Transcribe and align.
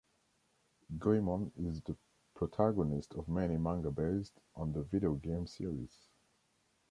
Goemon 0.97 1.51
is 1.55 1.83
the 1.83 1.95
protagonist 2.33 3.13
of 3.13 3.27
many 3.27 3.57
manga 3.57 3.91
based 3.91 4.41
on 4.55 4.71
the 4.73 4.83
videogame 4.85 5.47
series. 5.47 5.95